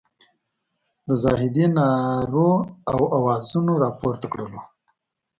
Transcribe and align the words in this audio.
د 1.07 1.09
زاهدي 1.23 1.65
نارو 1.77 2.49
او 2.91 2.99
اوازونو 3.17 3.73
راپورته 3.83 4.25
کړلو. 4.33 4.61